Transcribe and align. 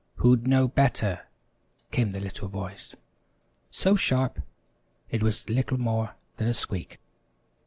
"Who'd 0.15 0.47
know 0.47 0.67
better?" 0.67 1.27
came 1.91 2.11
the 2.11 2.19
little 2.19 2.47
voice, 2.47 2.95
so 3.69 3.95
sharp 3.95 4.41
it 5.11 5.21
was 5.21 5.47
little 5.47 5.77
more 5.77 6.15
than 6.37 6.47
a 6.47 6.55
squeak. 6.55 6.99